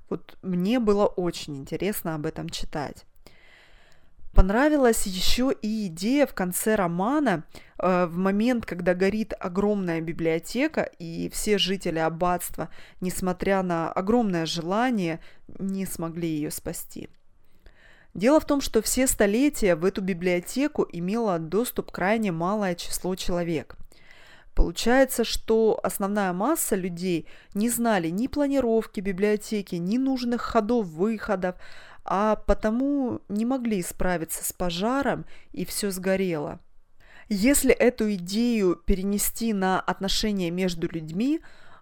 Вот 0.09 0.37
мне 0.41 0.79
было 0.79 1.05
очень 1.05 1.57
интересно 1.57 2.15
об 2.15 2.25
этом 2.25 2.49
читать. 2.49 3.05
Понравилась 4.33 5.05
еще 5.05 5.53
и 5.61 5.87
идея 5.87 6.25
в 6.25 6.33
конце 6.33 6.73
романа, 6.75 7.43
э, 7.77 8.07
в 8.07 8.17
момент, 8.17 8.65
когда 8.65 8.95
горит 8.95 9.33
огромная 9.39 10.01
библиотека, 10.01 10.89
и 10.97 11.29
все 11.29 11.59
жители 11.59 11.99
аббатства, 11.99 12.69
несмотря 12.99 13.61
на 13.61 13.91
огромное 13.91 14.47
желание, 14.47 15.19
не 15.59 15.85
смогли 15.85 16.27
ее 16.27 16.49
спасти. 16.49 17.09
Дело 18.15 18.39
в 18.39 18.45
том, 18.45 18.59
что 18.61 18.81
все 18.81 19.05
столетия 19.05 19.75
в 19.75 19.85
эту 19.85 20.01
библиотеку 20.01 20.87
имело 20.91 21.37
доступ 21.37 21.91
крайне 21.91 22.31
малое 22.31 22.73
число 22.73 23.15
человек. 23.15 23.75
Получается, 24.55 25.23
что 25.23 25.79
основная 25.81 26.31
масса 26.31 26.75
людей 26.75 27.27
не 27.55 27.69
знали 27.69 28.09
ни 28.09 28.27
планировки 28.27 28.99
библиотеки, 28.99 29.75
ни 29.75 29.97
нужных 29.97 30.41
ходов-выходов, 30.41 31.55
а 32.05 32.35
потому 32.35 33.21
не 33.29 33.45
могли 33.45 33.81
справиться 33.81 34.43
с 34.43 34.53
пожаром, 34.53 35.25
и 35.51 35.65
все 35.65 35.91
сгорело. 35.91 36.59
Если 37.29 37.71
эту 37.71 38.13
идею 38.15 38.75
перенести 38.75 39.53
на 39.53 39.79
отношения 39.79 40.51
между 40.51 40.87
людьми, 40.87 41.39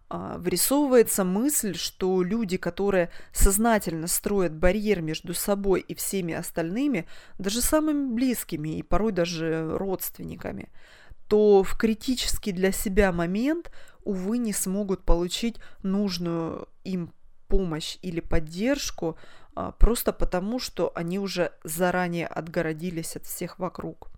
а, 0.09 0.37
вырисовывается 0.37 1.23
мысль, 1.23 1.75
что 1.75 2.21
люди, 2.21 2.57
которые 2.57 3.09
сознательно 3.33 4.07
строят 4.07 4.53
барьер 4.53 5.01
между 5.01 5.33
собой 5.33 5.81
и 5.81 5.95
всеми 5.95 6.33
остальными, 6.33 7.07
даже 7.39 7.61
самыми 7.61 8.13
близкими 8.13 8.77
и 8.77 8.83
порой 8.83 9.11
даже 9.11 9.77
родственниками– 9.77 10.69
то 11.31 11.63
в 11.63 11.77
критический 11.77 12.51
для 12.51 12.73
себя 12.73 13.13
момент, 13.13 13.71
увы, 14.03 14.37
не 14.37 14.51
смогут 14.51 15.05
получить 15.05 15.61
нужную 15.81 16.67
им 16.83 17.13
помощь 17.47 17.97
или 18.01 18.19
поддержку, 18.19 19.17
просто 19.79 20.13
потому, 20.13 20.59
что 20.59 20.91
они 20.95 21.19
уже 21.19 21.51
заранее 21.63 22.27
отгородились 22.27 23.15
от 23.15 23.25
всех 23.25 23.59
вокруг. 23.59 24.09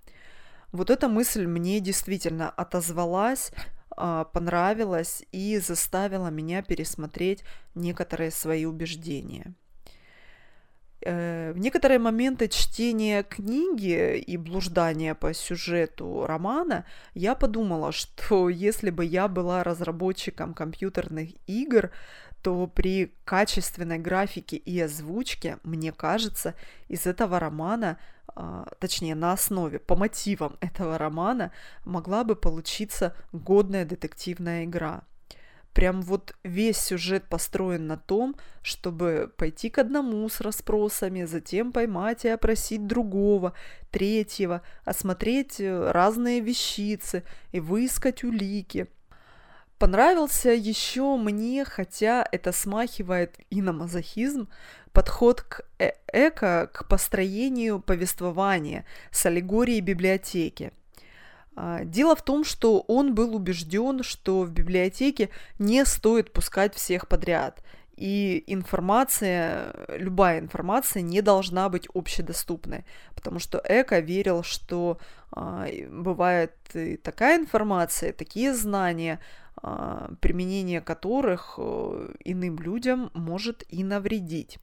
Вот 0.72 0.90
эта 0.90 1.08
мысль 1.08 1.46
мне 1.46 1.80
действительно 1.80 2.50
отозвалась, 2.50 3.52
а, 3.96 4.24
понравилась 4.26 5.24
и 5.32 5.60
заставила 5.60 6.30
меня 6.30 6.64
пересмотреть 6.64 7.44
некоторые 7.76 8.32
свои 8.32 8.66
убеждения. 8.66 9.54
Э, 11.06 11.52
в 11.54 11.60
некоторые 11.60 12.00
моменты 12.00 12.48
чтения 12.48 13.24
книги 13.24 14.18
и 14.18 14.38
блуждания 14.38 15.16
по 15.16 15.34
сюжету 15.34 16.26
романа 16.26 16.86
я 17.14 17.36
подумала, 17.36 17.92
что 17.92 18.50
если 18.50 18.90
бы 18.90 19.04
я 19.04 19.28
была 19.28 19.64
разработчиком 19.64 20.54
компьютерных 20.54 21.32
игр, 21.46 21.92
то 22.44 22.68
при 22.68 23.14
качественной 23.26 23.98
графике 23.98 24.58
и 24.58 24.80
озвучке, 24.80 25.58
мне 25.64 25.92
кажется, 25.92 26.54
из 26.88 27.08
этого 27.08 27.40
романа, 27.40 27.98
а, 28.28 28.68
точнее 28.80 29.16
на 29.16 29.32
основе, 29.32 29.80
по 29.80 29.96
мотивам 29.96 30.58
этого 30.60 30.98
романа, 30.98 31.52
могла 31.86 32.24
бы 32.24 32.36
получиться 32.36 33.16
годная 33.32 33.86
детективная 33.86 34.66
игра– 34.66 35.04
прям 35.74 36.02
вот 36.02 36.36
весь 36.44 36.78
сюжет 36.78 37.26
построен 37.26 37.88
на 37.88 37.98
том, 37.98 38.36
чтобы 38.62 39.32
пойти 39.38 39.70
к 39.70 39.80
одному 39.80 40.28
с 40.30 40.40
расспросами, 40.40 41.24
затем 41.24 41.72
поймать 41.72 42.26
и 42.26 42.30
опросить 42.30 42.88
другого, 42.88 43.54
третьего, 43.92 44.62
осмотреть 44.86 45.60
э, 45.60 45.92
разные 45.92 46.40
вещицы 46.40 47.24
и 47.52 47.60
выискать 47.60 48.24
улики. 48.24 48.88
Понравился 49.78 50.52
еще 50.52 51.18
мне, 51.18 51.66
хотя 51.66 52.26
это 52.32 52.52
смахивает 52.52 53.38
и 53.50 53.62
на 53.62 53.74
мазохизм, 53.74 54.48
подход 54.92 55.42
к 55.42 55.62
э 55.80 55.94
эко 56.12 56.70
к 56.72 56.88
построению 56.88 57.80
повествования 57.80 58.86
с 59.12 59.26
аллегорией 59.26 59.82
библиотеки– 59.82 60.72
а, 61.56 61.84
дело 61.84 62.16
в 62.16 62.22
том, 62.22 62.44
что 62.44 62.82
он 62.82 63.14
был 63.14 63.36
убежден, 63.36 64.04
что 64.04 64.42
в 64.42 64.52
библиотеке 64.52 65.30
не 65.60 65.86
стоит 65.86 66.32
пускать 66.32 66.74
всех 66.76 67.08
подряд, 67.08 67.62
и 67.96 68.44
информация, 68.48 69.76
любая 69.90 70.40
информация 70.40 71.04
не 71.04 71.22
должна 71.22 71.70
быть 71.70 71.88
общедоступной, 71.94 72.86
потому 73.14 73.38
что 73.38 73.62
Эко 73.64 74.00
верил, 74.00 74.42
что 74.42 74.98
а, 75.32 75.68
бывает 75.90 76.54
и 76.74 76.98
такая 76.98 77.38
информация, 77.40 78.14
такие 78.14 78.54
знания, 78.56 79.20
применение 80.20 80.82
которых 80.82 81.56
а, 81.58 82.12
иным 82.26 82.60
людям 82.60 83.12
может 83.14 83.64
и 83.70 83.84
навредить. 83.84 84.60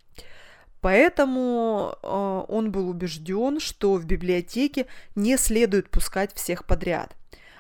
Поэтому 0.82 1.94
э, 2.02 2.44
он 2.48 2.70
был 2.70 2.88
убежден, 2.88 3.60
что 3.60 3.94
в 3.96 4.06
библиотеке 4.06 4.86
не 5.14 5.36
следует 5.36 5.90
пускать 5.90 6.34
всех 6.34 6.64
подряд. 6.64 7.14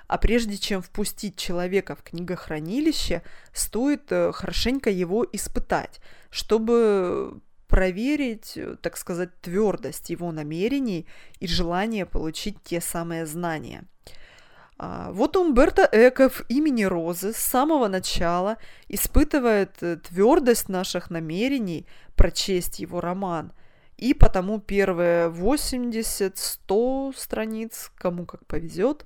А 0.06 0.16
прежде 0.16 0.56
чем 0.56 0.80
впустить 0.80 1.36
человека 1.36 1.96
в 1.96 2.02
книгохранилище, 2.02 3.22
стоит 3.52 4.10
э, 4.10 4.32
хорошенько 4.32 4.88
его 4.88 5.26
испытать, 5.32 6.00
чтобы 6.30 7.40
проверить, 7.68 8.58
так 8.80 8.96
сказать, 8.96 9.38
твердость 9.42 10.08
его 10.08 10.32
намерений 10.32 11.06
и 11.40 11.46
желание 11.46 12.06
получить 12.06 12.56
те 12.64 12.80
самые 12.80 13.26
знания– 13.26 13.84
а, 14.02 14.19
вот 15.12 15.36
Умберто 15.36 15.86
Эко 15.92 16.30
в 16.30 16.42
имени 16.48 16.84
Розы 16.84 17.34
с 17.34 17.36
самого 17.36 17.86
начала 17.86 18.56
испытывает 18.88 19.82
э, 19.82 19.96
твердость 19.96 20.70
наших 20.70 21.10
намерений 21.10 21.86
прочесть 22.16 22.78
его 22.78 23.02
роман. 23.02 23.52
И 23.98 24.14
потому 24.14 24.58
первые 24.58 25.28
80-100 25.28 27.14
страниц, 27.14 27.92
кому 27.94 28.24
как 28.24 28.46
повезет, 28.46 29.04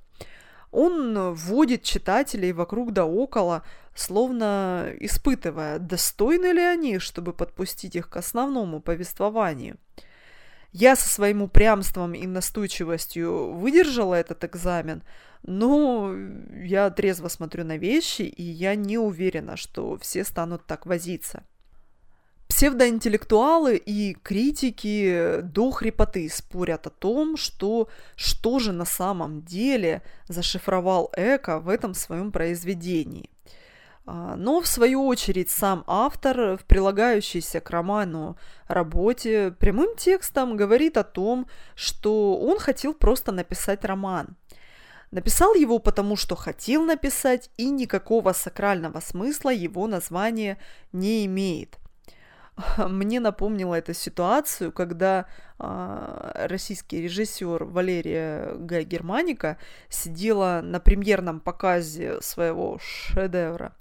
он 0.71 1.35
вводит 1.35 1.83
читателей 1.83 2.53
вокруг 2.53 2.93
да 2.93 3.05
около, 3.05 3.65
словно 3.97 4.93
испытывая, 5.01 5.81
достойны 5.81 6.53
ли 6.53 6.63
они, 6.63 7.01
чтобы 7.01 7.33
подпустить 7.33 7.97
их 7.97 8.09
к 8.09 8.17
основному 8.17 8.81
повествованию. 8.81 9.77
Я 10.75 10.97
со 10.97 11.09
своим 11.09 11.41
упрямством 11.41 12.15
и 12.15 12.27
настойчивостью 12.27 13.53
выдержала 13.53 14.17
этот 14.17 14.43
экзамен, 14.43 15.05
но 15.45 16.13
я 16.65 16.91
трезво 16.91 17.29
смотрю 17.29 17.65
на 17.65 17.77
вещи, 17.77 18.23
и 18.23 18.43
я 18.43 18.75
не 18.75 18.99
уверена, 18.99 19.57
что 19.57 19.97
все 19.99 20.25
станут 20.25 20.67
так 20.67 20.85
возиться. 20.85 21.45
Псевдоинтеллектуалы 22.49 23.77
и 23.77 24.15
критики 24.15 25.43
до 25.43 25.71
хрипоты 25.71 26.29
спорят 26.29 26.89
о 26.89 26.91
том, 26.91 27.37
что 27.37 27.89
что 28.17 28.59
же 28.59 28.73
на 28.73 28.85
самом 28.85 29.43
деле 29.43 30.03
зашифровал 30.27 31.09
Эко 31.17 31.61
в 31.61 31.69
этом 31.69 31.95
своем 31.95 32.33
произведении. 32.33 33.31
А, 34.07 34.37
но, 34.37 34.61
в 34.61 34.67
свою 34.67 35.07
очередь, 35.07 35.51
сам 35.51 35.85
автор 35.87 36.57
в 36.57 36.65
прилагающейся 36.65 37.61
к 37.61 37.71
роману 37.71 38.37
работе 38.69 39.55
прямым 39.59 39.97
текстом 39.97 40.57
говорит 40.57 40.97
о 40.97 41.05
том, 41.05 41.47
что 41.75 42.37
он 42.37 42.59
хотел 42.59 42.93
просто 42.93 43.33
написать 43.33 43.85
роман. 43.85 44.37
Написал 45.11 45.55
его 45.55 45.79
потому, 45.79 46.17
что 46.17 46.35
хотел 46.35 46.85
написать, 46.85 47.51
и 47.57 47.71
никакого 47.71 48.33
сакрального 48.33 49.01
смысла 49.01 49.51
его 49.51 49.87
название 49.87 50.59
не 50.93 51.25
имеет. 51.27 51.79
Мне 52.79 53.21
напомнила 53.21 53.75
эта 53.75 53.95
ситуацию, 53.95 54.73
когда 54.73 55.27
э, 55.59 56.47
российский 56.47 57.01
режиссер 57.03 57.65
Валерия 57.65 58.55
Гай 58.57 58.85
Германика 58.85 59.59
сидела 59.89 60.61
на 60.63 60.79
премьерном 60.79 61.41
показе 61.41 62.21
своего 62.21 62.79
шедевра 62.81 63.75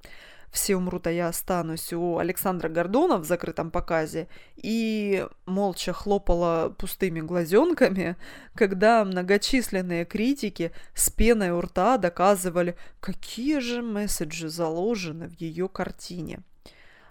«Все 0.51 0.75
умрут, 0.75 1.07
а 1.07 1.11
я 1.11 1.27
останусь» 1.27 1.93
у 1.93 2.17
Александра 2.17 2.69
Гордона 2.69 3.17
в 3.17 3.25
закрытом 3.25 3.69
показе 3.69 4.27
и 4.55 5.27
молча 5.45 5.93
хлопала 5.93 6.73
пустыми 6.75 7.21
глазенками, 7.21 8.17
когда 8.55 9.03
многочисленные 9.05 10.05
критики 10.05 10.71
с 10.95 11.11
пеной 11.11 11.51
у 11.51 11.61
рта 11.61 11.97
доказывали, 11.97 12.75
какие 12.99 13.59
же 13.59 13.81
месседжи 13.83 14.49
заложены 14.49 15.27
в 15.27 15.33
ее 15.33 15.67
картине– 15.69 16.39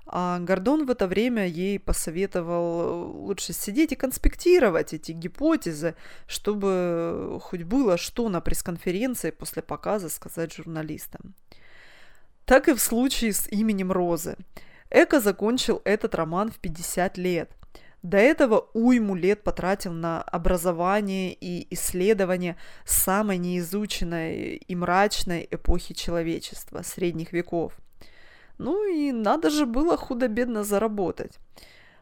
а 0.07 0.39
Гордон 0.41 0.87
в 0.87 0.91
это 0.91 1.07
время 1.07 1.47
ей 1.47 1.79
посоветовал 1.79 3.13
лучше 3.25 3.53
сидеть 3.53 3.93
и 3.93 3.97
конспектировать 3.97 4.93
эти 4.93 5.13
гипотезы, 5.13 5.95
чтобы 6.27 7.39
хоть 7.43 7.63
было 7.63 7.97
что 7.97 8.29
на 8.29 8.41
пресс-конференции 8.41 9.31
после 9.31 9.63
показа 9.63 10.09
сказать 10.09 10.53
журналистам. 10.53 11.35
Так 12.45 12.69
и 12.69 12.75
в 12.75 12.81
случае 12.81 13.33
с 13.33 13.47
именем 13.49 13.93
Розы. 13.93 14.37
Эко 14.91 15.21
закончил 15.21 15.81
этот 15.85 16.15
роман 16.15 16.51
в 16.51 16.59
50 16.59 17.17
лет. 17.17 17.51
До 18.03 18.19
этого 18.19 18.69
уйму 18.75 19.15
лет 19.15 19.45
потратил 19.45 19.93
на 19.93 20.21
образование 20.23 21.33
и 21.33 21.73
исследование 21.73 22.57
самой 22.85 23.39
неизученной 23.39 24.57
и 24.57 24.75
мрачной 24.75 25.47
эпохи 25.51 25.95
человечества, 25.95 26.83
средних 26.83 27.33
веков. 27.33 27.75
Ну 28.59 28.89
и 28.89 29.13
надо 29.13 29.51
же 29.51 29.67
было 29.67 29.97
худо-бедно 29.97 30.65
заработать. 30.65 31.39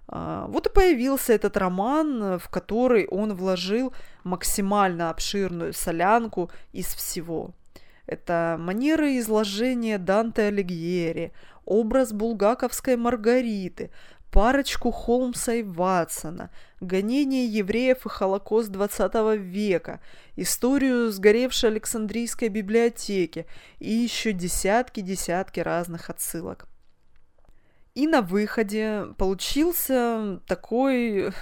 А, 0.08 0.46
вот 0.48 0.66
и 0.66 0.70
появился 0.70 1.32
этот 1.32 1.56
роман, 1.56 2.38
в 2.38 2.48
который 2.48 3.06
он 3.06 3.34
вложил 3.34 3.92
максимально 4.24 5.10
обширную 5.10 5.72
солянку 5.72 6.50
из 6.72 6.86
всего. 6.86 7.50
Это 8.06 8.56
манеры 8.58 9.18
изложения 9.18 9.96
Данте 9.96 10.42
Алигьери, 10.42 11.32
образ 11.64 12.12
булгаковской 12.12 12.96
Маргариты, 12.96 13.90
парочку 14.30 14.90
Холмса 14.90 15.54
и 15.54 15.62
Ватсона, 15.62 16.50
гонение 16.80 17.46
евреев 17.46 18.06
и 18.06 18.08
Холокост 18.08 18.70
20 18.70 19.38
века, 19.38 20.00
историю 20.36 21.10
сгоревшей 21.10 21.70
Александрийской 21.70 22.48
библиотеки 22.48 23.46
и 23.78 23.90
еще 23.90 24.32
десятки-десятки 24.32 25.60
разных 25.60 26.10
отсылок. 26.10 26.66
И 27.94 28.06
на 28.06 28.22
выходе 28.22 29.06
получился 29.18 30.40
такой, 30.46 31.32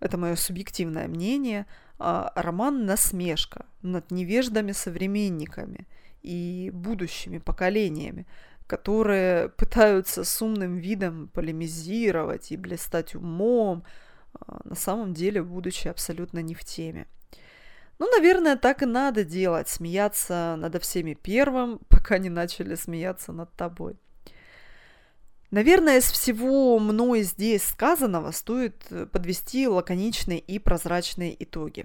это 0.00 0.16
мое 0.16 0.36
субъективное 0.36 1.06
мнение, 1.06 1.66
а, 1.98 2.32
роман 2.34 2.86
«Насмешка» 2.86 3.66
над 3.82 4.10
невеждами-современниками 4.10 5.86
и 6.22 6.70
будущими 6.72 7.38
поколениями, 7.38 8.26
которые 8.72 9.50
пытаются 9.50 10.24
с 10.24 10.40
умным 10.40 10.78
видом 10.78 11.28
полемизировать 11.28 12.52
и 12.52 12.56
блистать 12.56 13.14
умом, 13.14 13.84
а, 14.32 14.62
на 14.64 14.74
самом 14.74 15.12
деле 15.12 15.42
будучи 15.42 15.88
абсолютно 15.88 16.38
не 16.38 16.54
в 16.54 16.64
теме. 16.64 17.06
Ну, 17.98 18.10
наверное, 18.10 18.56
так 18.56 18.82
и 18.82 18.86
надо 18.86 19.24
делать, 19.24 19.68
смеяться 19.68 20.56
над 20.56 20.82
всеми 20.82 21.12
первым, 21.12 21.80
пока 21.90 22.16
не 22.16 22.30
начали 22.30 22.74
смеяться 22.74 23.32
над 23.32 23.52
тобой. 23.52 23.96
Наверное, 25.50 25.98
из 25.98 26.10
всего 26.10 26.78
мной 26.78 27.24
здесь 27.24 27.64
сказанного 27.64 28.30
стоит 28.30 28.86
подвести 29.12 29.68
лаконичные 29.68 30.38
и 30.38 30.58
прозрачные 30.58 31.36
итоги. 31.44 31.84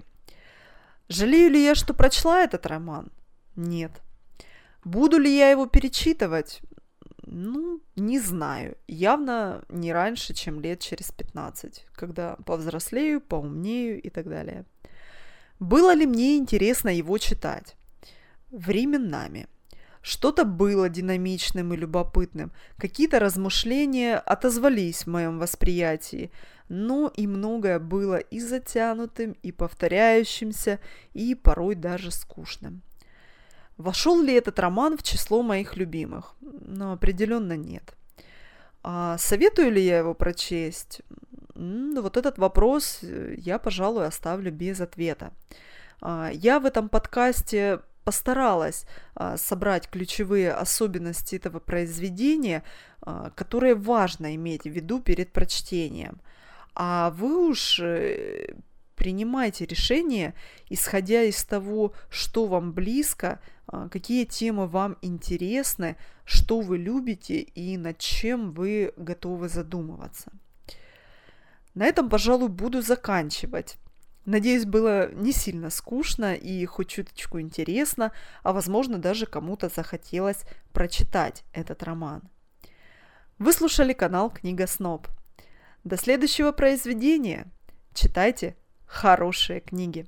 Жалею 1.10 1.50
ли 1.50 1.62
я, 1.62 1.74
что 1.74 1.92
прочла 1.92 2.44
этот 2.44 2.64
роман? 2.64 3.12
Нет. 3.56 4.00
Буду 4.84 5.18
ли 5.18 5.36
я 5.36 5.50
его 5.50 5.66
перечитывать? 5.66 6.62
Ну, 7.30 7.80
не 7.96 8.18
знаю. 8.20 8.76
Явно 8.86 9.62
не 9.68 9.92
раньше, 9.92 10.32
чем 10.34 10.60
лет 10.60 10.80
через 10.80 11.12
15, 11.12 11.84
когда 11.92 12.36
повзрослею, 12.46 13.20
поумнею 13.20 14.00
и 14.00 14.08
так 14.08 14.28
далее. 14.28 14.64
Было 15.60 15.94
ли 15.94 16.06
мне 16.06 16.38
интересно 16.38 16.88
его 16.88 17.18
читать? 17.18 17.76
Временами. 18.50 19.46
Что-то 20.00 20.44
было 20.44 20.88
динамичным 20.88 21.74
и 21.74 21.76
любопытным, 21.76 22.50
какие-то 22.78 23.18
размышления 23.18 24.16
отозвались 24.16 25.02
в 25.02 25.08
моем 25.08 25.38
восприятии, 25.38 26.30
но 26.70 27.12
и 27.14 27.26
многое 27.26 27.78
было 27.78 28.16
и 28.16 28.40
затянутым, 28.40 29.36
и 29.42 29.52
повторяющимся, 29.52 30.78
и 31.12 31.34
порой 31.34 31.74
даже 31.74 32.10
скучным. 32.10 32.82
Вошел 33.78 34.20
ли 34.20 34.34
этот 34.34 34.58
роман 34.58 34.96
в 34.96 35.02
число 35.02 35.42
моих 35.42 35.76
любимых? 35.76 36.34
Ну, 36.40 36.92
определенно 36.92 37.56
нет. 37.56 37.94
А 38.82 39.16
советую 39.18 39.70
ли 39.70 39.80
я 39.80 39.98
его 39.98 40.14
прочесть? 40.14 41.02
Ну, 41.54 42.02
вот 42.02 42.16
этот 42.16 42.38
вопрос 42.38 42.98
э, 43.02 43.34
я, 43.38 43.58
пожалуй, 43.58 44.06
оставлю 44.06 44.52
без 44.52 44.80
ответа. 44.80 45.32
А, 46.00 46.30
я 46.32 46.60
в 46.60 46.66
этом 46.66 46.88
подкасте 46.88 47.80
постаралась 48.04 48.86
а, 49.14 49.36
собрать 49.36 49.88
ключевые 49.88 50.52
особенности 50.52 51.36
этого 51.36 51.60
произведения, 51.60 52.62
а, 53.02 53.30
которые 53.30 53.74
важно 53.74 54.34
иметь 54.34 54.64
в 54.64 54.70
виду 54.70 55.00
перед 55.00 55.32
прочтением. 55.32 56.20
А 56.74 57.10
вы 57.10 57.48
уж 57.48 57.80
э, 57.80 58.54
принимайте 58.98 59.64
решение, 59.64 60.34
исходя 60.68 61.22
из 61.22 61.44
того, 61.44 61.92
что 62.10 62.46
вам 62.46 62.72
близко, 62.72 63.40
а, 63.66 63.88
какие 63.88 64.24
темы 64.24 64.66
вам 64.66 64.98
интересны, 65.02 65.96
что 66.24 66.60
вы 66.60 66.78
любите 66.78 67.40
и 67.40 67.76
над 67.76 67.98
чем 67.98 68.52
вы 68.52 68.92
готовы 68.96 69.48
задумываться. 69.48 70.32
На 71.74 71.86
этом, 71.86 72.10
пожалуй, 72.10 72.48
буду 72.48 72.82
заканчивать. 72.82 73.76
Надеюсь, 74.24 74.66
было 74.66 75.10
не 75.12 75.32
сильно 75.32 75.70
скучно 75.70 76.34
и 76.34 76.66
хоть 76.66 76.88
чуточку 76.88 77.40
интересно, 77.40 78.12
а 78.42 78.52
возможно 78.52 78.98
даже 78.98 79.26
кому-то 79.26 79.68
захотелось 79.68 80.42
прочитать 80.72 81.44
этот 81.52 81.82
роман. 81.82 82.22
Вы 83.38 83.52
слушали 83.52 83.92
канал 83.92 84.30
Книга 84.30 84.66
Сноб. 84.66 85.06
До 85.84 85.96
следующего 85.96 86.50
произведения. 86.52 87.46
Читайте 87.94 88.56
хорошие 88.88 89.60
книги. 89.60 90.06